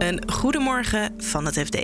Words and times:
Een 0.00 0.22
goedemorgen 0.30 1.14
van 1.18 1.46
het 1.46 1.58
FD. 1.58 1.76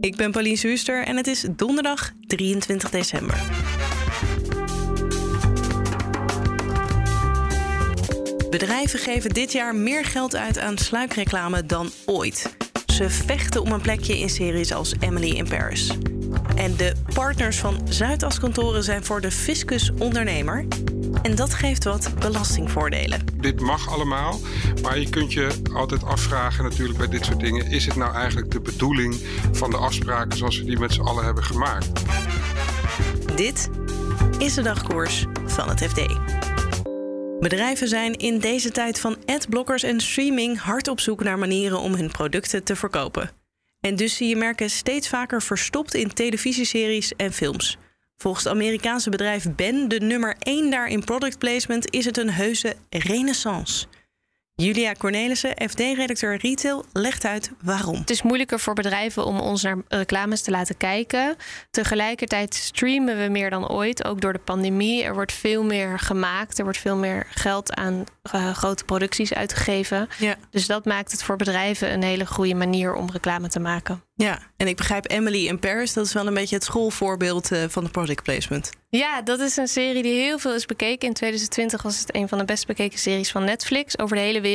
Ik 0.00 0.16
ben 0.16 0.30
Pauline 0.30 0.56
Zuster 0.56 1.04
en 1.04 1.16
het 1.16 1.26
is 1.26 1.46
donderdag 1.56 2.12
23 2.26 2.90
december. 2.90 3.42
Bedrijven 8.50 8.98
geven 8.98 9.30
dit 9.30 9.52
jaar 9.52 9.74
meer 9.74 10.04
geld 10.04 10.36
uit 10.36 10.58
aan 10.58 10.78
sluikreclame 10.78 11.66
dan 11.66 11.90
ooit. 12.06 12.56
Ze 12.86 13.10
vechten 13.10 13.62
om 13.62 13.72
een 13.72 13.80
plekje 13.80 14.18
in 14.18 14.30
series 14.30 14.72
als 14.72 14.94
Emily 15.00 15.30
in 15.30 15.48
Paris. 15.48 15.90
En 16.56 16.76
de 16.76 16.92
partners 17.14 17.58
van 17.58 17.80
Zuidaskantoren 17.88 18.82
zijn 18.82 19.04
voor 19.04 19.20
de 19.20 19.30
fiscus 19.30 19.90
ondernemer. 19.98 20.66
En 21.22 21.34
dat 21.34 21.54
geeft 21.54 21.84
wat 21.84 22.10
belastingvoordelen. 22.18 23.20
Dit 23.34 23.60
mag 23.60 23.88
allemaal, 23.88 24.40
maar 24.82 24.98
je 24.98 25.08
kunt 25.08 25.32
je 25.32 25.62
altijd 25.74 26.04
afvragen 26.04 26.64
natuurlijk 26.64 26.98
bij 26.98 27.08
dit 27.08 27.24
soort 27.24 27.40
dingen... 27.40 27.66
is 27.66 27.86
het 27.86 27.96
nou 27.96 28.14
eigenlijk 28.14 28.50
de 28.50 28.60
bedoeling 28.60 29.14
van 29.52 29.70
de 29.70 29.76
afspraken 29.76 30.38
zoals 30.38 30.58
we 30.58 30.64
die 30.64 30.78
met 30.78 30.92
z'n 30.92 31.00
allen 31.00 31.24
hebben 31.24 31.44
gemaakt? 31.44 31.90
Dit 33.36 33.70
is 34.38 34.54
de 34.54 34.62
dagkoers 34.62 35.26
van 35.46 35.68
het 35.68 35.84
FD. 35.84 36.00
Bedrijven 37.40 37.88
zijn 37.88 38.14
in 38.14 38.38
deze 38.38 38.70
tijd 38.70 39.00
van 39.00 39.16
adblockers 39.26 39.82
en 39.82 40.00
streaming 40.00 40.58
hard 40.60 40.88
op 40.88 41.00
zoek 41.00 41.22
naar 41.22 41.38
manieren 41.38 41.80
om 41.80 41.94
hun 41.94 42.10
producten 42.10 42.64
te 42.64 42.76
verkopen. 42.76 43.30
En 43.80 43.96
dus 43.96 44.16
zie 44.16 44.28
je 44.28 44.36
merken 44.36 44.70
steeds 44.70 45.08
vaker 45.08 45.42
verstopt 45.42 45.94
in 45.94 46.12
televisieseries 46.12 47.12
en 47.16 47.32
films. 47.32 47.78
Volgens 48.22 48.44
het 48.44 48.52
Amerikaanse 48.52 49.10
bedrijf 49.10 49.46
Ben, 49.56 49.88
de 49.88 50.00
nummer 50.00 50.36
1 50.38 50.70
daar 50.70 50.88
in 50.88 51.04
product 51.04 51.38
placement, 51.38 51.90
is 51.90 52.04
het 52.04 52.18
een 52.18 52.30
heuse 52.30 52.74
renaissance. 52.90 53.86
Julia 54.62 54.94
Cornelissen, 54.98 55.68
FD-redacteur 55.68 56.36
Retail, 56.36 56.84
legt 56.92 57.24
uit 57.24 57.50
waarom. 57.62 57.94
Het 57.94 58.10
is 58.10 58.22
moeilijker 58.22 58.60
voor 58.60 58.74
bedrijven 58.74 59.24
om 59.24 59.40
ons 59.40 59.62
naar 59.62 59.76
reclames 59.88 60.42
te 60.42 60.50
laten 60.50 60.76
kijken. 60.76 61.36
Tegelijkertijd 61.70 62.54
streamen 62.54 63.22
we 63.22 63.28
meer 63.28 63.50
dan 63.50 63.68
ooit, 63.68 64.04
ook 64.04 64.20
door 64.20 64.32
de 64.32 64.38
pandemie. 64.38 65.02
Er 65.02 65.14
wordt 65.14 65.32
veel 65.32 65.64
meer 65.64 65.98
gemaakt, 65.98 66.58
er 66.58 66.64
wordt 66.64 66.78
veel 66.78 66.96
meer 66.96 67.26
geld 67.30 67.74
aan 67.74 68.04
uh, 68.34 68.50
grote 68.54 68.84
producties 68.84 69.34
uitgegeven. 69.34 70.08
Ja. 70.18 70.36
Dus 70.50 70.66
dat 70.66 70.84
maakt 70.84 71.12
het 71.12 71.22
voor 71.22 71.36
bedrijven 71.36 71.92
een 71.92 72.02
hele 72.02 72.26
goede 72.26 72.54
manier 72.54 72.94
om 72.94 73.10
reclame 73.10 73.48
te 73.48 73.60
maken. 73.60 74.02
Ja, 74.14 74.38
en 74.56 74.66
ik 74.66 74.76
begrijp 74.76 75.10
Emily 75.10 75.46
in 75.46 75.58
Paris, 75.58 75.92
dat 75.92 76.06
is 76.06 76.12
wel 76.12 76.26
een 76.26 76.34
beetje 76.34 76.54
het 76.54 76.64
schoolvoorbeeld 76.64 77.52
uh, 77.52 77.64
van 77.68 77.84
de 77.84 77.90
product 77.90 78.22
placement. 78.22 78.70
Ja, 78.88 79.22
dat 79.22 79.40
is 79.40 79.56
een 79.56 79.68
serie 79.68 80.02
die 80.02 80.20
heel 80.20 80.38
veel 80.38 80.54
is 80.54 80.66
bekeken. 80.66 81.08
In 81.08 81.14
2020 81.14 81.82
was 81.82 81.98
het 81.98 82.14
een 82.14 82.28
van 82.28 82.38
de 82.38 82.44
best 82.44 82.66
bekeken 82.66 82.98
series 82.98 83.30
van 83.30 83.44
Netflix 83.44 83.98
over 83.98 84.16
de 84.16 84.22
hele 84.22 84.40
wereld. 84.40 84.51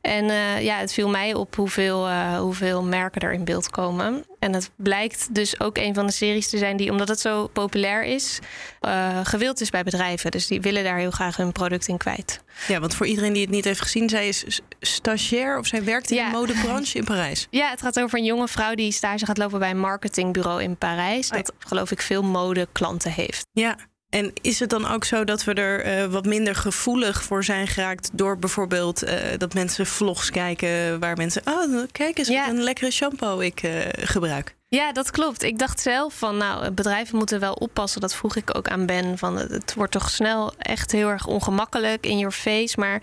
En 0.00 0.24
uh, 0.24 0.62
ja, 0.62 0.78
het 0.78 0.92
viel 0.92 1.08
mij 1.08 1.34
op 1.34 1.54
hoeveel, 1.54 2.08
uh, 2.08 2.38
hoeveel 2.38 2.82
merken 2.82 3.20
er 3.20 3.32
in 3.32 3.44
beeld 3.44 3.70
komen. 3.70 4.24
En 4.38 4.52
het 4.52 4.70
blijkt 4.76 5.34
dus 5.34 5.60
ook 5.60 5.78
een 5.78 5.94
van 5.94 6.06
de 6.06 6.12
series 6.12 6.48
te 6.48 6.58
zijn 6.58 6.76
die, 6.76 6.90
omdat 6.90 7.08
het 7.08 7.20
zo 7.20 7.46
populair 7.46 8.04
is, 8.04 8.38
uh, 8.80 9.20
gewild 9.22 9.60
is 9.60 9.70
bij 9.70 9.82
bedrijven. 9.82 10.30
Dus 10.30 10.46
die 10.46 10.60
willen 10.60 10.84
daar 10.84 10.98
heel 10.98 11.10
graag 11.10 11.36
hun 11.36 11.52
product 11.52 11.88
in 11.88 11.96
kwijt. 11.96 12.40
Ja, 12.68 12.80
want 12.80 12.94
voor 12.94 13.06
iedereen 13.06 13.32
die 13.32 13.42
het 13.42 13.50
niet 13.50 13.64
heeft 13.64 13.80
gezien, 13.80 14.08
zij 14.08 14.28
is 14.28 14.60
stagiair 14.80 15.58
of 15.58 15.66
zij 15.66 15.84
werkt 15.84 16.10
in 16.10 16.16
ja. 16.16 16.30
de 16.30 16.36
modebranche 16.36 16.98
in 16.98 17.04
Parijs. 17.04 17.46
Ja, 17.50 17.70
het 17.70 17.82
gaat 17.82 18.00
over 18.00 18.18
een 18.18 18.24
jonge 18.24 18.48
vrouw 18.48 18.74
die 18.74 18.92
stage 18.92 19.26
gaat 19.26 19.38
lopen 19.38 19.58
bij 19.58 19.70
een 19.70 19.80
marketingbureau 19.80 20.62
in 20.62 20.76
Parijs. 20.76 21.28
Dat 21.28 21.52
geloof 21.58 21.90
ik 21.90 22.02
veel 22.02 22.22
modeklanten 22.22 23.12
heeft. 23.12 23.46
Ja, 23.52 23.76
en 24.10 24.32
is 24.40 24.60
het 24.60 24.70
dan 24.70 24.86
ook 24.86 25.04
zo 25.04 25.24
dat 25.24 25.44
we 25.44 25.54
er 25.54 25.86
uh, 25.86 26.12
wat 26.12 26.24
minder 26.24 26.54
gevoelig 26.54 27.22
voor 27.22 27.44
zijn 27.44 27.66
geraakt 27.66 28.10
door 28.12 28.38
bijvoorbeeld 28.38 29.04
uh, 29.04 29.12
dat 29.36 29.54
mensen 29.54 29.86
vlogs 29.86 30.30
kijken 30.30 31.00
waar 31.00 31.16
mensen, 31.16 31.42
oh 31.44 31.82
kijk 31.92 32.18
eens 32.18 32.28
ja. 32.28 32.46
wat 32.46 32.54
een 32.54 32.62
lekkere 32.62 32.90
shampoo 32.90 33.38
ik 33.38 33.62
uh, 33.62 33.80
gebruik. 33.90 34.56
Ja, 34.70 34.92
dat 34.92 35.10
klopt. 35.10 35.42
Ik 35.42 35.58
dacht 35.58 35.80
zelf 35.80 36.14
van, 36.18 36.36
nou, 36.36 36.70
bedrijven 36.70 37.18
moeten 37.18 37.40
wel 37.40 37.52
oppassen. 37.52 38.00
Dat 38.00 38.14
vroeg 38.14 38.36
ik 38.36 38.56
ook 38.56 38.68
aan 38.68 38.86
Ben. 38.86 39.18
Van, 39.18 39.36
het 39.36 39.74
wordt 39.74 39.92
toch 39.92 40.10
snel 40.10 40.52
echt 40.58 40.92
heel 40.92 41.08
erg 41.08 41.26
ongemakkelijk 41.26 42.06
in 42.06 42.18
your 42.18 42.34
face. 42.34 42.80
Maar 42.80 43.02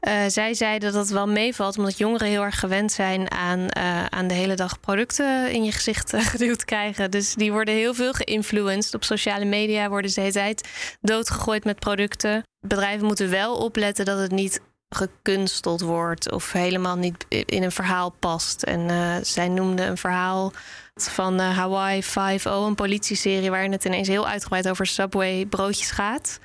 uh, 0.00 0.12
zij 0.26 0.54
zeiden 0.54 0.92
dat 0.92 1.02
het 1.02 1.12
wel 1.12 1.28
meevalt, 1.28 1.78
omdat 1.78 1.98
jongeren 1.98 2.28
heel 2.28 2.42
erg 2.42 2.58
gewend 2.58 2.92
zijn 2.92 3.30
aan, 3.30 3.58
uh, 3.58 4.04
aan 4.04 4.26
de 4.26 4.34
hele 4.34 4.54
dag 4.54 4.80
producten 4.80 5.50
in 5.50 5.64
je 5.64 5.72
gezicht 5.72 6.12
geduwd 6.32 6.64
krijgen. 6.64 7.10
Dus 7.10 7.34
die 7.34 7.52
worden 7.52 7.74
heel 7.74 7.94
veel 7.94 8.12
geïnfluenced. 8.12 8.94
Op 8.94 9.04
sociale 9.04 9.44
media 9.44 9.88
worden 9.88 10.10
ze 10.10 10.14
de 10.14 10.20
hele 10.20 10.32
tijd 10.32 10.68
doodgegooid 11.00 11.64
met 11.64 11.78
producten. 11.78 12.42
Bedrijven 12.66 13.06
moeten 13.06 13.30
wel 13.30 13.56
opletten 13.56 14.04
dat 14.04 14.18
het 14.18 14.30
niet 14.30 14.60
gekunsteld 14.88 15.80
wordt 15.80 16.32
of 16.32 16.52
helemaal 16.52 16.96
niet 16.96 17.26
in 17.28 17.62
een 17.62 17.72
verhaal 17.72 18.10
past. 18.10 18.62
En 18.62 18.90
zij 19.24 19.48
noemde 19.48 19.82
een 19.82 19.96
verhaal 19.96 20.52
van 20.94 21.40
uh, 21.40 21.56
Hawaii 21.56 22.02
5 22.02 22.44
een 22.44 22.74
politieserie 22.74 23.50
waarin 23.50 23.72
het 23.72 23.84
ineens 23.84 24.08
heel 24.08 24.28
uitgebreid 24.28 24.68
over 24.68 24.86
Subway 24.86 25.46
broodjes 25.46 25.90
gaat. 25.90 26.38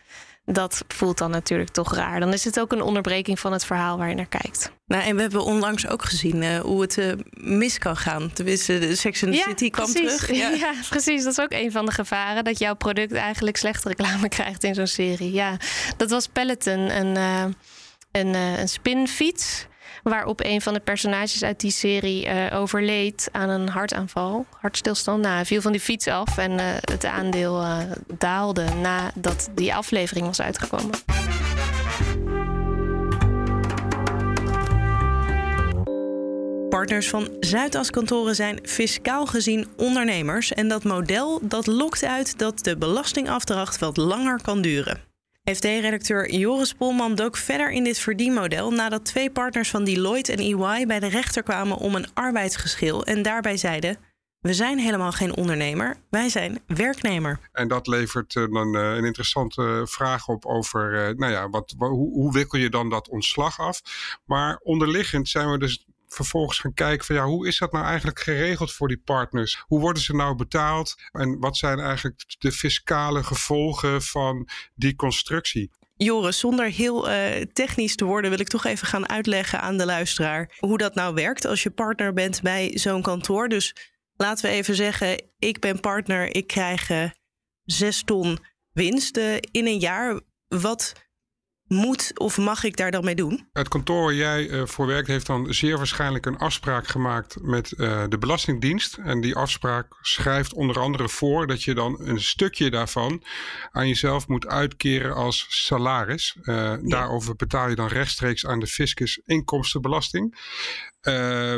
Dat 0.45 0.83
voelt 0.87 1.17
dan 1.17 1.31
natuurlijk 1.31 1.69
toch 1.69 1.95
raar. 1.95 2.19
Dan 2.19 2.33
is 2.33 2.43
het 2.43 2.59
ook 2.59 2.71
een 2.71 2.81
onderbreking 2.81 3.39
van 3.39 3.51
het 3.51 3.65
verhaal 3.65 3.97
waar 3.97 4.09
je 4.09 4.15
naar 4.15 4.25
kijkt. 4.25 4.71
Nou, 4.85 5.03
en 5.03 5.15
we 5.15 5.21
hebben 5.21 5.43
onlangs 5.43 5.87
ook 5.87 6.03
gezien 6.03 6.41
uh, 6.41 6.59
hoe 6.59 6.81
het 6.81 6.97
uh, 6.97 7.13
mis 7.33 7.77
kan 7.77 7.97
gaan. 7.97 8.33
Tenminste, 8.33 8.79
de 8.79 8.95
Sex 8.95 9.23
and 9.23 9.31
the 9.31 9.37
ja, 9.37 9.43
City 9.43 9.69
kwam 9.69 9.91
precies. 9.91 10.17
terug. 10.17 10.37
Ja. 10.41 10.49
ja. 10.49 10.73
precies. 10.89 11.23
Dat 11.23 11.31
is 11.31 11.39
ook 11.39 11.51
een 11.51 11.71
van 11.71 11.85
de 11.85 11.91
gevaren. 11.91 12.43
Dat 12.43 12.59
jouw 12.59 12.75
product 12.75 13.13
eigenlijk 13.13 13.57
slechte 13.57 13.87
reclame 13.87 14.29
krijgt 14.37 14.63
in 14.63 14.75
zo'n 14.75 14.87
serie. 14.87 15.31
Ja, 15.31 15.57
dat 15.97 16.09
was 16.09 16.27
Peloton, 16.27 16.97
een, 16.97 17.15
uh, 17.15 17.45
een, 18.11 18.33
een 18.33 18.69
spinfiets 18.69 19.67
waarop 20.03 20.43
een 20.43 20.61
van 20.61 20.73
de 20.73 20.79
personages 20.79 21.43
uit 21.43 21.59
die 21.59 21.71
serie 21.71 22.25
uh, 22.25 22.59
overleed 22.59 23.29
aan 23.31 23.49
een 23.49 23.69
hartaanval, 23.69 24.45
hartstilstand. 24.59 25.21
Nou, 25.21 25.33
hij 25.33 25.45
viel 25.45 25.61
van 25.61 25.71
die 25.71 25.81
fiets 25.81 26.07
af 26.07 26.37
en 26.37 26.51
uh, 26.51 26.65
het 26.79 27.05
aandeel 27.05 27.61
uh, 27.61 27.77
daalde 28.17 28.65
nadat 28.81 29.49
die 29.55 29.75
aflevering 29.75 30.25
was 30.25 30.41
uitgekomen. 30.41 30.95
Partners 36.69 37.09
van 37.09 37.29
Zuidaskantoren 37.39 38.35
zijn 38.35 38.59
fiscaal 38.63 39.25
gezien 39.25 39.67
ondernemers. 39.77 40.53
En 40.53 40.67
dat 40.67 40.83
model 40.83 41.39
dat 41.41 41.67
lokt 41.67 42.03
uit 42.03 42.37
dat 42.37 42.63
de 42.63 42.77
belastingafdracht 42.77 43.79
wat 43.79 43.97
langer 43.97 44.41
kan 44.41 44.61
duren. 44.61 45.08
FD-redacteur 45.55 46.31
Joris 46.31 46.73
Polman 46.73 47.15
dook 47.15 47.37
verder 47.37 47.71
in 47.71 47.83
dit 47.83 47.99
verdienmodel 47.99 48.71
nadat 48.71 49.05
twee 49.05 49.31
partners 49.31 49.69
van 49.69 49.83
Deloitte 49.83 50.31
en 50.31 50.39
EY 50.39 50.85
bij 50.85 50.99
de 50.99 51.07
rechter 51.07 51.43
kwamen 51.43 51.77
om 51.77 51.95
een 51.95 52.13
arbeidsgeschil 52.13 53.05
en 53.05 53.21
daarbij 53.21 53.57
zeiden: 53.57 53.97
we 54.39 54.53
zijn 54.53 54.79
helemaal 54.79 55.11
geen 55.11 55.35
ondernemer, 55.35 55.97
wij 56.09 56.29
zijn 56.29 56.61
werknemer. 56.67 57.39
En 57.51 57.67
dat 57.67 57.87
levert 57.87 58.33
dan 58.33 58.75
uh, 58.75 58.95
een 58.95 59.05
interessante 59.05 59.81
vraag 59.89 60.27
op 60.27 60.45
over, 60.45 61.09
uh, 61.09 61.17
nou 61.17 61.31
ja, 61.31 61.49
wat, 61.49 61.75
hoe, 61.77 62.11
hoe 62.13 62.33
wikkel 62.33 62.59
je 62.59 62.69
dan 62.69 62.89
dat 62.89 63.09
ontslag 63.09 63.59
af? 63.59 63.81
Maar 64.25 64.59
onderliggend 64.63 65.29
zijn 65.29 65.51
we 65.51 65.57
dus 65.57 65.85
vervolgens 66.13 66.59
gaan 66.59 66.73
kijken 66.73 67.05
van 67.05 67.15
ja, 67.15 67.25
hoe 67.25 67.47
is 67.47 67.57
dat 67.57 67.71
nou 67.71 67.85
eigenlijk 67.85 68.19
geregeld 68.19 68.73
voor 68.73 68.87
die 68.87 69.01
partners? 69.05 69.63
Hoe 69.67 69.79
worden 69.79 70.03
ze 70.03 70.15
nou 70.15 70.35
betaald? 70.35 70.95
En 71.11 71.39
wat 71.39 71.57
zijn 71.57 71.79
eigenlijk 71.79 72.23
de 72.37 72.51
fiscale 72.51 73.23
gevolgen 73.23 74.01
van 74.01 74.49
die 74.75 74.95
constructie? 74.95 75.71
Joris, 75.95 76.39
zonder 76.39 76.65
heel 76.65 77.09
uh, 77.09 77.41
technisch 77.53 77.95
te 77.95 78.05
worden, 78.05 78.29
wil 78.29 78.39
ik 78.39 78.47
toch 78.47 78.65
even 78.65 78.87
gaan 78.87 79.09
uitleggen 79.09 79.61
aan 79.61 79.77
de 79.77 79.85
luisteraar 79.85 80.55
hoe 80.59 80.77
dat 80.77 80.95
nou 80.95 81.13
werkt 81.13 81.45
als 81.45 81.63
je 81.63 81.69
partner 81.69 82.13
bent 82.13 82.41
bij 82.41 82.71
zo'n 82.73 83.01
kantoor. 83.01 83.47
Dus 83.47 83.75
laten 84.15 84.49
we 84.49 84.55
even 84.55 84.75
zeggen, 84.75 85.23
ik 85.39 85.59
ben 85.59 85.79
partner, 85.79 86.35
ik 86.35 86.47
krijg 86.47 86.89
uh, 86.89 87.09
zes 87.63 88.03
ton 88.03 88.37
winst 88.71 89.17
uh, 89.17 89.35
in 89.51 89.67
een 89.67 89.79
jaar. 89.79 90.21
Wat 90.47 90.93
moet 91.69 92.11
of 92.19 92.37
mag 92.37 92.63
ik 92.63 92.77
daar 92.77 92.91
dan 92.91 93.03
mee 93.03 93.15
doen? 93.15 93.47
Het 93.53 93.67
kantoor 93.67 94.03
waar 94.03 94.13
jij 94.13 94.47
uh, 94.47 94.65
voor 94.65 94.85
werkt 94.87 95.07
heeft 95.07 95.25
dan 95.25 95.53
zeer 95.53 95.77
waarschijnlijk 95.77 96.25
een 96.25 96.37
afspraak 96.37 96.87
gemaakt 96.87 97.37
met 97.41 97.73
uh, 97.77 98.03
de 98.09 98.17
Belastingdienst. 98.17 98.97
En 98.97 99.21
die 99.21 99.35
afspraak 99.35 99.97
schrijft 100.01 100.53
onder 100.53 100.79
andere 100.79 101.09
voor 101.09 101.47
dat 101.47 101.63
je 101.63 101.73
dan 101.73 101.97
een 101.99 102.21
stukje 102.21 102.69
daarvan 102.69 103.23
aan 103.71 103.87
jezelf 103.87 104.27
moet 104.27 104.47
uitkeren 104.47 105.15
als 105.15 105.45
salaris. 105.49 106.37
Uh, 106.41 106.55
ja. 106.55 106.79
Daarover 106.81 107.35
betaal 107.35 107.69
je 107.69 107.75
dan 107.75 107.87
rechtstreeks 107.87 108.45
aan 108.45 108.59
de 108.59 108.67
fiscus 108.67 109.21
inkomstenbelasting. 109.25 110.37
Uh, 111.01 111.13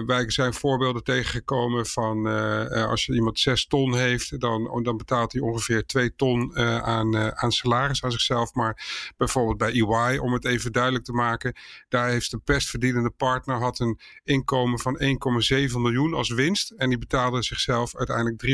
wij 0.06 0.30
zijn 0.32 0.54
voorbeelden 0.54 1.04
tegengekomen 1.04 1.86
van 1.86 2.28
uh, 2.28 2.86
als 2.90 3.06
je 3.06 3.14
iemand 3.14 3.40
6 3.40 3.66
ton 3.66 3.96
heeft, 3.96 4.40
dan, 4.40 4.84
dan 4.84 4.98
betaalt 4.98 5.32
hij 5.32 5.42
ongeveer 5.42 5.86
2 5.86 6.16
ton 6.16 6.58
aan, 6.58 7.38
aan 7.38 7.52
salaris 7.52 8.04
aan 8.04 8.12
zichzelf. 8.12 8.54
Maar 8.54 8.84
bijvoorbeeld 9.18 9.58
bij 9.58 9.72
EY, 9.72 10.18
om 10.18 10.34
het 10.34 10.46
even 10.46 10.72
duidelijk 10.72 11.04
te 11.04 11.12
maken, 11.12 11.54
daar 11.90 12.10
heeft 12.10 12.32
de 12.32 12.40
bestverdienende 12.44 13.10
partner 13.10 13.56
had 13.56 13.80
een 13.80 14.00
inkomen 14.24 14.80
van 14.80 15.02
1,7 15.02 15.74
miljoen 15.78 16.14
als 16.14 16.30
winst. 16.30 16.72
En 16.72 16.90
die 16.90 16.98
betaalde 16.98 17.44
zichzelf 17.44 17.96
uiteindelijk 17.96 18.46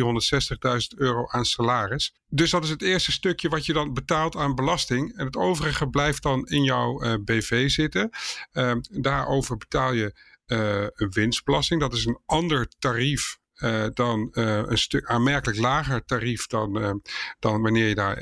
360.000 0.93 0.97
euro 0.97 1.27
aan 1.27 1.45
salaris. 1.45 2.13
Dus 2.29 2.51
dat 2.51 2.63
is 2.63 2.69
het 2.69 2.81
eerste 2.81 3.11
stukje 3.11 3.49
wat 3.49 3.65
je 3.65 3.73
dan 3.73 3.93
betaalt 3.93 4.35
aan 4.35 4.55
belasting. 4.55 5.17
En 5.17 5.25
het 5.25 5.35
overige 5.35 5.89
blijft 5.89 6.23
dan 6.23 6.47
in 6.47 6.63
jouw 6.63 7.17
BV 7.23 7.69
zitten. 7.69 8.09
daarover 8.89 9.57
betaal 9.57 9.93
je 9.93 10.35
een 10.47 11.11
winstbelasting. 11.11 11.81
Dat 11.81 11.93
is 11.93 12.05
een 12.05 12.19
ander 12.25 12.67
tarief 12.79 13.37
uh, 13.57 13.85
dan 13.93 14.29
uh, 14.31 14.61
een 14.65 14.77
stuk 14.77 15.05
aanmerkelijk 15.05 15.59
lager 15.59 16.05
tarief 16.05 16.47
dan, 16.47 17.01
dan 17.39 17.61
wanneer 17.61 17.87
je 17.87 17.95
daar 17.95 18.17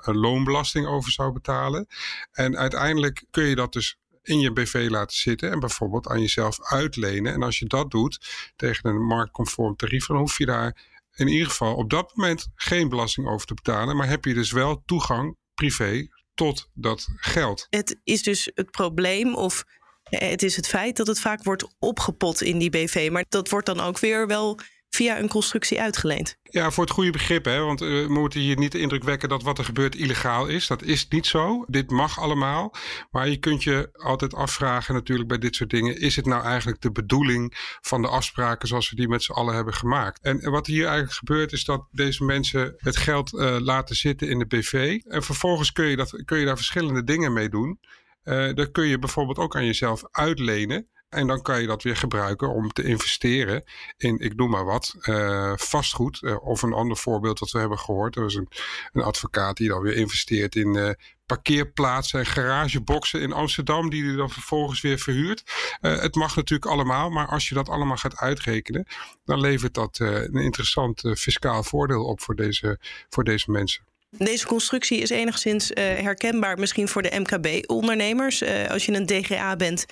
een 0.00 0.16
loonbelasting 0.16 0.86
over 0.86 1.12
zou 1.12 1.32
betalen. 1.32 1.86
En 2.32 2.56
uiteindelijk 2.56 3.24
kun 3.30 3.44
je 3.44 3.54
dat 3.54 3.72
dus 3.72 3.98
in 4.24 4.40
je 4.40 4.52
BV 4.52 4.86
laten 4.90 5.16
zitten 5.16 5.50
en 5.50 5.60
bijvoorbeeld 5.60 6.08
aan 6.08 6.20
jezelf 6.20 6.62
uitlenen. 6.62 7.32
En 7.32 7.42
als 7.42 7.58
je 7.58 7.66
dat 7.66 7.90
doet 7.90 8.26
tegen 8.56 8.90
een 8.90 9.06
marktconform 9.06 9.76
tarief, 9.76 10.06
dan 10.06 10.16
hoef 10.16 10.38
je 10.38 10.46
daar 10.46 10.92
in 11.14 11.28
ieder 11.28 11.46
geval 11.46 11.74
op 11.74 11.90
dat 11.90 12.16
moment 12.16 12.48
geen 12.54 12.88
belasting 12.88 13.28
over 13.28 13.46
te 13.46 13.54
betalen. 13.54 13.96
Maar 13.96 14.08
heb 14.08 14.24
je 14.24 14.34
dus 14.34 14.52
wel 14.52 14.82
toegang 14.86 15.36
privé 15.54 16.08
tot 16.34 16.70
dat 16.74 17.08
geld. 17.16 17.66
Het 17.70 18.00
is 18.04 18.22
dus 18.22 18.50
het 18.54 18.70
probleem 18.70 19.34
of 19.34 19.64
het 20.04 20.42
is 20.42 20.56
het 20.56 20.68
feit 20.68 20.96
dat 20.96 21.06
het 21.06 21.20
vaak 21.20 21.42
wordt 21.42 21.68
opgepot 21.78 22.42
in 22.42 22.58
die 22.58 22.70
BV. 22.70 23.08
Maar 23.12 23.24
dat 23.28 23.48
wordt 23.48 23.66
dan 23.66 23.80
ook 23.80 23.98
weer 23.98 24.26
wel 24.26 24.58
via 24.94 25.18
een 25.18 25.28
constructie 25.28 25.80
uitgeleend. 25.80 26.36
Ja, 26.42 26.70
voor 26.70 26.84
het 26.84 26.92
goede 26.92 27.10
begrip, 27.10 27.44
hè? 27.44 27.60
want 27.60 27.82
uh, 27.82 28.06
we 28.06 28.12
moeten 28.12 28.40
hier 28.40 28.56
niet 28.56 28.72
de 28.72 28.78
indruk 28.78 29.04
wekken 29.04 29.28
dat 29.28 29.42
wat 29.42 29.58
er 29.58 29.64
gebeurt 29.64 29.94
illegaal 29.94 30.46
is. 30.46 30.66
Dat 30.66 30.82
is 30.82 31.08
niet 31.08 31.26
zo. 31.26 31.64
Dit 31.68 31.90
mag 31.90 32.20
allemaal. 32.20 32.74
Maar 33.10 33.28
je 33.28 33.36
kunt 33.36 33.62
je 33.62 33.88
altijd 33.92 34.34
afvragen 34.34 34.94
natuurlijk 34.94 35.28
bij 35.28 35.38
dit 35.38 35.56
soort 35.56 35.70
dingen. 35.70 36.00
Is 36.00 36.16
het 36.16 36.26
nou 36.26 36.44
eigenlijk 36.44 36.80
de 36.80 36.92
bedoeling 36.92 37.52
van 37.80 38.02
de 38.02 38.08
afspraken 38.08 38.68
zoals 38.68 38.90
we 38.90 38.96
die 38.96 39.08
met 39.08 39.22
z'n 39.22 39.32
allen 39.32 39.54
hebben 39.54 39.74
gemaakt? 39.74 40.20
En, 40.22 40.50
wat 40.50 40.66
hier 40.66 40.84
eigenlijk 40.84 41.16
gebeurt 41.16 41.52
is 41.52 41.64
dat 41.64 41.86
deze 41.90 42.24
mensen 42.24 42.74
het 42.76 42.96
geld 42.96 43.32
uh, 43.32 43.56
laten 43.58 43.96
zitten 43.96 44.28
in 44.28 44.38
de 44.38 44.46
BV. 44.46 45.00
En 45.04 45.22
vervolgens 45.22 45.72
kun 45.72 45.86
je, 45.86 45.96
dat, 45.96 46.22
kun 46.24 46.38
je 46.38 46.44
daar 46.46 46.56
verschillende 46.56 47.04
dingen 47.04 47.32
mee 47.32 47.48
doen. 47.48 47.78
Uh, 48.24 48.54
dat 48.54 48.70
kun 48.70 48.86
je 48.86 48.98
bijvoorbeeld 48.98 49.38
ook 49.38 49.56
aan 49.56 49.66
jezelf 49.66 50.02
uitlenen. 50.10 50.88
En 51.08 51.26
dan 51.26 51.42
kan 51.42 51.60
je 51.60 51.66
dat 51.66 51.82
weer 51.82 51.96
gebruiken 51.96 52.48
om 52.48 52.72
te 52.72 52.82
investeren 52.82 53.64
in, 53.96 54.18
ik 54.18 54.36
noem 54.36 54.50
maar 54.50 54.64
wat, 54.64 54.94
uh, 55.00 55.52
vastgoed. 55.56 56.22
Uh, 56.22 56.46
of 56.46 56.62
een 56.62 56.72
ander 56.72 56.96
voorbeeld 56.96 57.38
wat 57.38 57.50
we 57.50 57.58
hebben 57.58 57.78
gehoord. 57.78 58.16
Er 58.16 58.22
was 58.22 58.34
een, 58.34 58.48
een 58.92 59.02
advocaat 59.02 59.56
die 59.56 59.68
dan 59.68 59.82
weer 59.82 59.96
investeert 59.96 60.54
in 60.54 60.96
parkeerplaatsen 61.26 62.18
en 62.18 62.26
garageboxen 62.26 63.20
in 63.20 63.32
Amsterdam, 63.32 63.90
die 63.90 64.04
hij 64.04 64.16
dan 64.16 64.30
vervolgens 64.30 64.80
weer 64.80 64.98
verhuurt. 64.98 65.42
het 65.80 66.14
mag 66.14 66.36
natuurlijk 66.36 66.70
allemaal, 66.70 67.10
maar 67.10 67.28
als 67.28 67.48
je 67.48 67.54
dat 67.54 67.68
allemaal 67.68 67.96
gaat 67.96 68.16
uitrekenen, 68.16 68.86
dan 69.24 69.40
levert 69.40 69.74
dat 69.74 69.98
een 69.98 70.34
interessant 70.34 71.00
fiscaal 71.14 71.62
voordeel 71.62 72.04
op 72.04 72.20
voor 72.20 72.34
deze, 72.34 72.78
voor 73.08 73.24
deze 73.24 73.50
mensen. 73.50 73.84
Deze 74.18 74.46
constructie 74.46 74.98
is 74.98 75.10
enigszins 75.10 75.70
herkenbaar 75.74 76.58
misschien 76.58 76.88
voor 76.88 77.02
de 77.02 77.20
MKB-ondernemers. 77.20 78.42
als 78.68 78.86
je 78.86 78.92
een 78.92 79.06
DGA 79.06 79.56
bent 79.56 79.86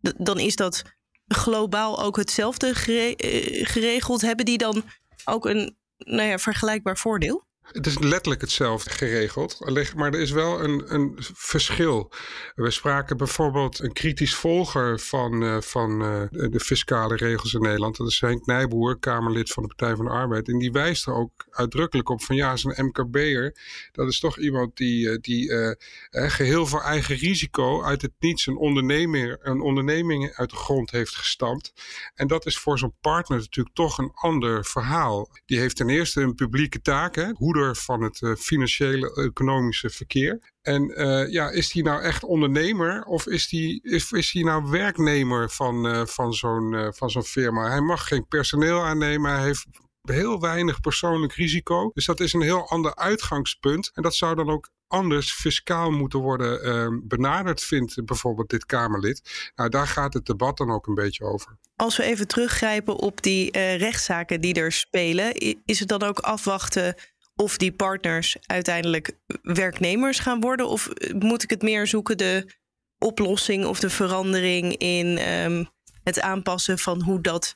dan 0.00 0.38
is 0.38 0.56
dat 0.56 0.82
globaal 1.26 2.02
ook 2.02 2.16
hetzelfde 2.16 2.66
eh, 2.66 3.66
geregeld. 3.66 4.20
Hebben 4.20 4.44
die 4.44 4.58
dan 4.58 4.82
ook 5.24 5.46
een 5.46 5.76
nou 5.96 6.28
ja, 6.28 6.38
vergelijkbaar 6.38 6.98
voordeel? 6.98 7.46
Het 7.72 7.86
is 7.86 7.98
letterlijk 7.98 8.40
hetzelfde 8.40 8.90
geregeld, 8.90 9.58
maar 9.94 10.12
er 10.12 10.20
is 10.20 10.30
wel 10.30 10.64
een, 10.64 10.94
een 10.94 11.16
verschil. 11.34 12.12
We 12.54 12.70
spraken 12.70 13.16
bijvoorbeeld 13.16 13.78
een 13.78 13.92
kritisch 13.92 14.34
volger 14.34 14.98
van, 14.98 15.42
uh, 15.42 15.60
van 15.60 16.02
uh, 16.02 16.50
de 16.50 16.60
fiscale 16.60 17.16
regels 17.16 17.54
in 17.54 17.60
Nederland. 17.60 17.96
Dat 17.96 18.08
is 18.08 18.20
Henk 18.20 18.46
Nijboer, 18.46 18.98
Kamerlid 18.98 19.50
van 19.50 19.62
de 19.62 19.68
Partij 19.68 19.96
van 19.96 20.04
de 20.04 20.10
Arbeid. 20.10 20.48
En 20.48 20.58
die 20.58 20.72
wijst 20.72 21.06
er 21.06 21.14
ook 21.14 21.46
uitdrukkelijk 21.50 22.08
op 22.08 22.22
van 22.22 22.36
ja, 22.36 22.56
zo'n 22.56 22.74
MKB'er, 22.76 23.56
dat 23.92 24.08
is 24.08 24.20
toch 24.20 24.38
iemand 24.38 24.76
die, 24.76 25.06
uh, 25.06 25.18
die 25.20 25.76
geheel 26.10 26.66
voor 26.66 26.80
eigen 26.80 27.16
risico 27.16 27.82
uit 27.82 28.02
het 28.02 28.12
niets 28.18 28.46
een, 28.46 28.56
ondernemer, 28.56 29.38
een 29.42 29.60
onderneming 29.60 30.32
uit 30.34 30.50
de 30.50 30.56
grond 30.56 30.90
heeft 30.90 31.16
gestampt. 31.16 31.72
En 32.14 32.26
dat 32.26 32.46
is 32.46 32.58
voor 32.58 32.78
zo'n 32.78 32.94
partner 33.00 33.38
natuurlijk 33.38 33.74
toch 33.74 33.98
een 33.98 34.12
ander 34.14 34.64
verhaal. 34.64 35.30
Die 35.46 35.58
heeft 35.58 35.76
ten 35.76 35.88
eerste 35.88 36.20
een 36.20 36.34
publieke 36.34 36.80
taak, 36.80 37.14
hè, 37.14 37.32
van 37.76 38.02
het 38.02 38.20
uh, 38.20 38.34
financiële 38.34 39.14
economische 39.14 39.90
verkeer. 39.90 40.52
En 40.62 41.00
uh, 41.00 41.32
ja, 41.32 41.50
is 41.50 41.72
hij 41.72 41.82
nou 41.82 42.02
echt 42.02 42.24
ondernemer 42.24 43.02
of 43.02 43.26
is 43.26 43.50
hij 43.50 43.80
is, 43.82 44.12
is 44.12 44.32
nou 44.32 44.70
werknemer 44.70 45.50
van, 45.50 45.86
uh, 45.86 46.06
van 46.06 46.32
zo'n 46.32 46.92
van 46.94 47.10
zo'n 47.10 47.24
firma? 47.24 47.68
Hij 47.68 47.80
mag 47.80 48.08
geen 48.08 48.26
personeel 48.28 48.82
aannemen, 48.84 49.32
hij 49.32 49.44
heeft 49.44 49.66
heel 50.02 50.40
weinig 50.40 50.80
persoonlijk 50.80 51.32
risico. 51.32 51.90
Dus 51.94 52.06
dat 52.06 52.20
is 52.20 52.32
een 52.32 52.42
heel 52.42 52.68
ander 52.68 52.96
uitgangspunt. 52.96 53.90
En 53.94 54.02
dat 54.02 54.14
zou 54.14 54.34
dan 54.34 54.50
ook 54.50 54.70
anders 54.86 55.32
fiscaal 55.32 55.90
moeten 55.90 56.18
worden 56.18 56.66
uh, 56.66 56.98
benaderd, 57.02 57.62
vindt 57.62 58.04
bijvoorbeeld 58.04 58.50
dit 58.50 58.66
Kamerlid. 58.66 59.50
Nou, 59.54 59.68
daar 59.70 59.86
gaat 59.86 60.14
het 60.14 60.26
debat 60.26 60.56
dan 60.56 60.70
ook 60.70 60.86
een 60.86 60.94
beetje 60.94 61.24
over. 61.24 61.56
Als 61.76 61.96
we 61.96 62.02
even 62.02 62.26
teruggrijpen 62.26 62.96
op 62.96 63.22
die 63.22 63.50
rechtszaken 63.76 64.40
die 64.40 64.54
er 64.54 64.72
spelen, 64.72 65.34
is 65.64 65.80
het 65.80 65.88
dan 65.88 66.02
ook 66.02 66.18
afwachten 66.18 66.94
of 67.38 67.56
die 67.56 67.72
partners 67.72 68.36
uiteindelijk 68.46 69.12
werknemers 69.42 70.18
gaan 70.18 70.40
worden? 70.40 70.68
Of 70.68 70.88
moet 71.18 71.42
ik 71.42 71.50
het 71.50 71.62
meer 71.62 71.86
zoeken 71.86 72.16
de 72.16 72.54
oplossing 72.98 73.64
of 73.64 73.80
de 73.80 73.90
verandering 73.90 74.76
in 74.76 75.32
um, 75.32 75.68
het 76.02 76.20
aanpassen 76.20 76.78
van 76.78 77.02
hoe 77.02 77.20
dat 77.20 77.54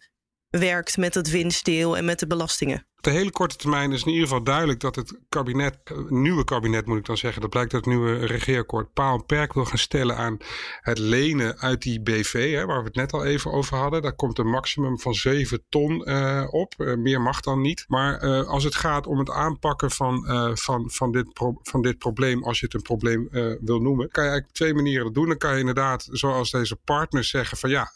werkt 0.48 0.96
met 0.96 1.14
het 1.14 1.30
winstdeel 1.30 1.96
en 1.96 2.04
met 2.04 2.18
de 2.18 2.26
belastingen? 2.26 2.86
De 3.02 3.10
hele 3.10 3.30
korte 3.30 3.56
termijn 3.56 3.92
is 3.92 4.02
in 4.02 4.12
ieder 4.12 4.28
geval 4.28 4.42
duidelijk 4.42 4.80
dat 4.80 4.96
het 4.96 5.18
kabinet, 5.28 5.78
het 5.84 6.10
nieuwe 6.10 6.44
kabinet 6.44 6.86
moet 6.86 6.98
ik 6.98 7.04
dan 7.04 7.16
zeggen, 7.16 7.40
dat 7.40 7.50
blijkt 7.50 7.74
uit 7.74 7.84
het 7.84 7.94
nieuwe 7.94 8.26
regeerakkoord, 8.26 8.92
paal 8.92 9.14
en 9.14 9.26
perk 9.26 9.52
wil 9.52 9.64
gaan 9.64 9.78
stellen 9.78 10.16
aan 10.16 10.36
het 10.80 10.98
lenen 10.98 11.58
uit 11.58 11.82
die 11.82 12.02
BV, 12.02 12.54
hè, 12.54 12.66
waar 12.66 12.78
we 12.78 12.84
het 12.84 12.94
net 12.94 13.12
al 13.12 13.24
even 13.24 13.52
over 13.52 13.76
hadden. 13.76 14.02
Daar 14.02 14.14
komt 14.14 14.38
een 14.38 14.50
maximum 14.50 14.98
van 14.98 15.14
7 15.14 15.62
ton 15.68 16.08
uh, 16.08 16.46
op. 16.50 16.74
Uh, 16.78 16.96
meer 16.96 17.20
mag 17.20 17.40
dan 17.40 17.60
niet. 17.60 17.84
Maar 17.88 18.44
als 18.46 18.64
het 18.64 18.74
gaat 18.74 19.06
om 19.06 19.18
het 19.18 19.30
aanpakken 19.30 19.90
van, 19.90 20.26
van, 20.54 20.90
van, 20.90 21.12
dit 21.12 21.26
van 21.62 21.82
dit 21.82 21.98
probleem, 21.98 22.44
als 22.44 22.60
je 22.60 22.64
het 22.64 22.74
een 22.74 22.82
probleem 22.82 23.28
wil 23.60 23.80
noemen, 23.80 24.10
kan 24.10 24.24
je 24.24 24.30
eigenlijk 24.30 24.52
twee 24.52 24.74
manieren 24.74 25.12
doen. 25.12 25.28
Dan 25.28 25.38
kan 25.38 25.52
je 25.52 25.58
inderdaad, 25.58 26.08
zoals 26.10 26.50
deze 26.50 26.76
partners 26.76 27.28
zeggen, 27.28 27.56
van 27.56 27.70
ja, 27.70 27.90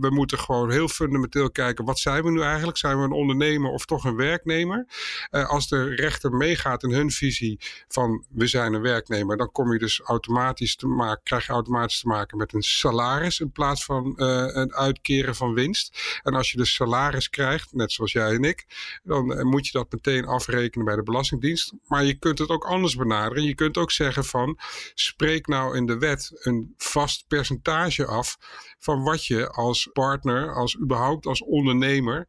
we 0.00 0.08
moeten 0.10 0.38
gewoon 0.38 0.70
heel 0.70 0.88
fundamenteel 0.88 1.50
kijken, 1.50 1.84
wat 1.84 1.98
zijn 1.98 2.22
we 2.24 2.30
nu 2.30 2.40
eigenlijk? 2.40 2.78
Zijn 2.78 2.98
we 2.98 3.04
een 3.04 3.12
ondernemer 3.12 3.70
of 3.70 3.84
toch 3.84 4.04
een 4.04 4.16
werknemer? 4.16 4.49
werknemer. 4.50 4.86
Uh, 5.30 5.48
als 5.48 5.68
de 5.68 5.94
rechter 5.94 6.32
meegaat 6.32 6.82
in 6.82 6.92
hun 6.92 7.10
visie 7.10 7.58
van 7.88 8.24
we 8.30 8.46
zijn 8.46 8.72
een 8.72 8.82
werknemer, 8.82 9.36
dan 9.36 9.52
kom 9.52 9.72
je 9.72 9.78
dus 9.78 10.00
automatisch 10.00 10.76
te 10.76 10.86
maken, 10.86 11.22
krijg 11.22 11.46
je 11.46 11.52
automatisch 11.52 12.00
te 12.00 12.06
maken 12.06 12.36
met 12.36 12.52
een 12.52 12.62
salaris 12.62 13.40
in 13.40 13.52
plaats 13.52 13.84
van 13.84 14.12
uh, 14.16 14.46
een 14.52 14.74
uitkeren 14.74 15.34
van 15.34 15.54
winst. 15.54 16.20
En 16.22 16.34
als 16.34 16.50
je 16.50 16.56
dus 16.56 16.74
salaris 16.74 17.30
krijgt, 17.30 17.72
net 17.72 17.92
zoals 17.92 18.12
jij 18.12 18.34
en 18.34 18.44
ik, 18.44 18.66
dan 19.02 19.32
uh, 19.32 19.42
moet 19.42 19.66
je 19.66 19.72
dat 19.72 19.92
meteen 19.92 20.26
afrekenen 20.26 20.86
bij 20.86 20.96
de 20.96 21.02
Belastingdienst. 21.02 21.72
Maar 21.86 22.04
je 22.04 22.14
kunt 22.14 22.38
het 22.38 22.48
ook 22.48 22.64
anders 22.64 22.96
benaderen. 22.96 23.44
Je 23.44 23.54
kunt 23.54 23.76
ook 23.76 23.90
zeggen 23.90 24.24
van 24.24 24.58
spreek 24.94 25.46
nou 25.46 25.76
in 25.76 25.86
de 25.86 25.98
wet 25.98 26.30
een 26.32 26.74
vast 26.76 27.24
percentage 27.28 28.06
af 28.06 28.36
van 28.78 29.02
wat 29.02 29.26
je 29.26 29.48
als 29.48 29.88
partner, 29.92 30.54
als 30.54 30.78
überhaupt 30.78 31.26
als 31.26 31.42
ondernemer 31.42 32.28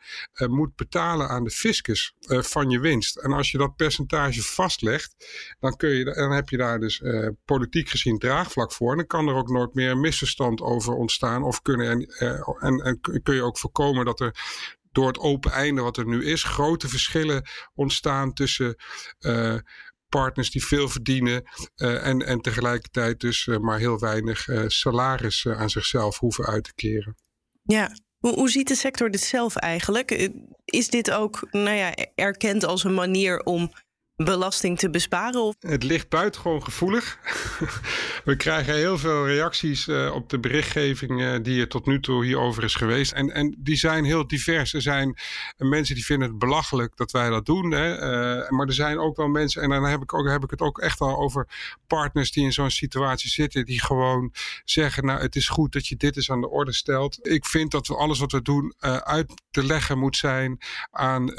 moet 0.50 0.76
betalen 0.76 1.30
aan 1.30 1.44
de 1.44 1.50
fiscus. 1.50 2.16
Eh, 2.20 2.42
van 2.42 2.70
je 2.70 2.80
winst. 2.82 3.18
En 3.18 3.32
als 3.32 3.52
je 3.52 3.58
dat 3.58 3.76
percentage 3.76 4.42
vastlegt, 4.42 5.16
dan, 5.60 5.76
kun 5.76 5.90
je, 5.90 6.04
dan 6.04 6.32
heb 6.32 6.50
je 6.50 6.58
daar 6.58 6.80
dus 6.80 7.00
uh, 7.00 7.28
politiek 7.46 7.90
gezien 7.90 8.18
draagvlak 8.18 8.72
voor. 8.72 8.92
En 8.92 8.98
dan 8.98 9.08
kan 9.08 9.28
er 9.28 9.36
ook 9.36 9.50
nooit 9.50 9.74
meer 9.74 9.92
een 9.92 10.00
misverstand 10.00 10.62
over 10.62 10.94
ontstaan. 10.94 11.44
Of 11.44 11.62
kunnen, 11.62 11.90
en, 11.90 12.00
uh, 12.20 12.64
en, 12.64 12.80
en 12.80 13.22
kun 13.24 13.36
je 13.36 13.44
ook 13.44 13.58
voorkomen 13.58 14.06
dat 14.06 14.20
er 14.20 14.36
door 14.92 15.08
het 15.08 15.20
open 15.20 15.52
einde 15.52 15.82
wat 15.82 15.98
er 15.98 16.06
nu 16.06 16.26
is, 16.26 16.44
grote 16.44 16.90
verschillen 16.90 17.50
ontstaan 17.74 18.34
tussen 18.34 18.76
uh, 19.20 19.58
partners 20.10 20.52
die 20.52 20.66
veel 20.66 20.90
verdienen 20.90 21.44
en, 21.76 22.26
en 22.26 22.42
tegelijkertijd 22.42 23.20
dus 23.20 23.46
maar 23.46 23.80
heel 23.80 24.00
weinig 24.00 24.48
salaris 24.68 25.48
aan 25.48 25.70
zichzelf 25.70 26.20
hoeven 26.20 26.46
uit 26.46 26.64
te 26.64 26.74
keren. 26.74 27.16
Ja, 27.62 27.92
hoe, 28.22 28.34
hoe 28.34 28.50
ziet 28.50 28.68
de 28.68 28.76
sector 28.76 29.12
dit 29.12 29.22
zelf 29.22 29.56
eigenlijk? 29.56 30.12
Eh, 30.12 30.30
is 30.66 30.90
dit 30.90 31.12
ook 31.12 31.48
nou 31.52 31.76
ja, 31.76 31.94
erkend 32.16 32.66
als 32.66 32.84
een 32.84 32.94
manier 32.94 33.44
om 33.44 33.72
belasting 34.24 34.78
te 34.78 34.90
besparen? 34.90 35.42
Of? 35.42 35.56
Het 35.60 35.84
ligt 35.84 36.10
buitengewoon 36.10 36.64
gevoelig. 36.64 37.18
We 38.24 38.36
krijgen 38.36 38.74
heel 38.74 38.98
veel 38.98 39.28
reacties 39.28 39.88
uh, 39.88 40.14
op 40.14 40.30
de 40.30 40.40
berichtgeving 40.40 41.22
uh, 41.22 41.36
die 41.42 41.62
er 41.62 41.68
tot 41.68 41.86
nu 41.86 42.00
toe 42.00 42.26
hierover 42.26 42.64
is 42.64 42.76
geweest. 42.76 43.12
En, 43.12 43.34
en 43.34 43.56
die 43.58 43.76
zijn 43.76 44.04
heel 44.04 44.28
divers. 44.28 44.74
Er 44.74 44.82
zijn 44.82 45.18
mensen 45.58 45.96
die 45.96 46.06
vinden 46.06 46.30
het 46.30 46.40
belachelijk 46.40 46.98
dat 46.98 47.12
wij 47.12 47.30
dat 47.30 47.46
doen. 47.46 47.72
Hè? 47.72 47.94
Uh, 47.94 48.50
maar 48.50 48.68
er 48.68 48.74
zijn 48.74 49.00
ook 49.00 49.18
wel 49.18 49.28
mensen, 49.28 49.62
en 49.62 49.70
dan 49.70 49.84
heb 49.84 50.02
ik, 50.02 50.14
ook, 50.14 50.28
heb 50.28 50.44
ik 50.44 50.50
het 50.50 50.62
ook 50.62 50.80
echt 50.80 51.00
al 51.00 51.18
over 51.18 51.48
partners 51.88 52.32
die 52.32 52.44
in 52.44 52.54
zo'n 52.54 52.72
situatie 52.72 53.30
zitten, 53.30 53.66
die 53.66 53.82
gewoon 53.82 54.34
zeggen: 54.66 55.06
Nou, 55.06 55.22
het 55.22 55.36
is 55.36 55.48
goed 55.48 55.74
dat 55.74 55.88
je 55.88 55.96
dit 55.96 56.16
eens 56.16 56.32
aan 56.32 56.42
de 56.42 56.50
orde 56.50 56.74
stelt. 56.74 57.28
Ik 57.28 57.46
vind 57.46 57.72
dat 57.72 57.88
we 57.88 57.96
alles 57.96 58.20
wat 58.20 58.32
we 58.32 58.42
doen 58.42 58.74
uit 59.04 59.42
te 59.52 59.64
leggen 59.64 60.00
moet 60.00 60.18
zijn 60.18 60.58
aan, 60.92 61.38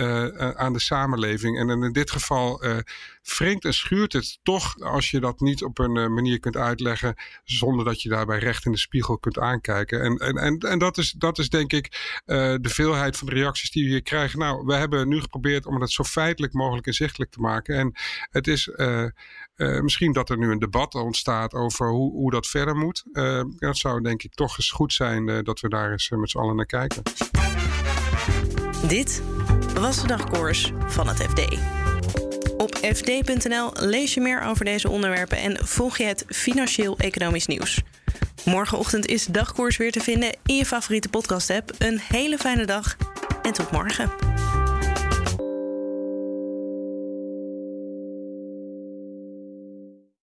aan 0.58 0.72
de 0.72 0.78
samenleving. 0.78 1.58
En 1.58 1.82
in 1.82 1.92
dit 1.92 2.10
geval 2.10 2.62
wringt 3.22 3.64
en 3.64 3.74
schuurt 3.74 4.12
het 4.12 4.38
toch 4.42 4.80
als 4.80 5.10
je 5.10 5.20
dat 5.20 5.40
niet 5.40 5.64
op 5.64 5.78
een 5.78 6.14
manier 6.14 6.38
kunt 6.38 6.56
uitleggen 6.56 7.14
zonder 7.44 7.84
dat 7.84 8.02
je 8.02 8.08
daarbij 8.08 8.38
recht 8.38 8.64
in 8.64 8.72
de 8.72 8.78
spiegel 8.78 9.18
kunt 9.18 9.38
aankijken. 9.38 10.00
En, 10.02 10.36
en, 10.36 10.58
en, 10.58 10.78
dat, 10.78 10.98
is, 10.98 11.12
dat 11.12 11.38
is 11.38 11.48
denk 11.48 11.72
ik 11.72 12.16
de 12.24 12.68
veelheid 12.68 13.16
van 13.16 13.28
de 13.28 13.34
reacties 13.34 13.70
die 13.70 13.84
we 13.84 13.90
hier 13.90 14.02
krijgen. 14.02 14.38
Nou, 14.38 14.64
we 14.66 14.74
hebben 14.74 15.08
nu 15.08 15.20
geprobeerd 15.20 15.66
om 15.66 15.80
het 15.80 15.90
zo 15.90 16.04
feitelijk 16.04 16.52
mogelijk 16.52 16.86
inzichtelijk 16.86 17.30
te 17.30 17.40
maken. 17.40 17.76
En 17.76 17.92
het 18.30 18.46
is 18.46 18.70
misschien 19.56 20.12
dat 20.12 20.30
er 20.30 20.38
nu 20.38 20.50
een 20.50 20.58
debat 20.58 20.94
ontstaat 20.94 21.54
over 21.54 21.88
hoe, 21.88 22.12
hoe 22.12 22.30
dat 22.30 22.46
verder 22.46 22.76
moet. 22.76 23.04
dat 23.58 23.76
zou 23.76 24.02
denk 24.02 24.22
ik 24.22 24.34
toch 24.34 24.56
eens 24.56 24.70
goed 24.70 24.92
zijn 24.92 25.44
dat 25.44 25.60
we 25.60 25.68
daar 25.68 25.90
eens 25.90 26.10
met 26.10 26.30
z'n 26.30 26.38
allen 26.38 26.56
naar 26.56 26.66
kijken. 26.66 27.02
Dit 28.88 29.22
was 29.74 30.00
de 30.00 30.06
dagkoers 30.06 30.72
van 30.86 31.08
het 31.08 31.22
FD. 31.22 31.58
Op 32.62 32.76
fd.nl 32.76 33.70
lees 33.74 34.14
je 34.14 34.20
meer 34.20 34.42
over 34.42 34.64
deze 34.64 34.88
onderwerpen 34.88 35.38
en 35.38 35.66
volg 35.66 35.98
je 35.98 36.04
het 36.04 36.24
financieel-economisch 36.28 37.46
nieuws. 37.46 37.80
Morgenochtend 38.44 39.06
is 39.06 39.26
dagkoers 39.26 39.76
weer 39.76 39.92
te 39.92 40.00
vinden 40.00 40.36
in 40.44 40.56
je 40.56 40.66
favoriete 40.66 41.08
podcast-app. 41.08 41.70
Een 41.78 42.00
hele 42.08 42.38
fijne 42.38 42.64
dag 42.64 42.96
en 43.42 43.52
tot 43.52 43.70
morgen. 43.70 44.31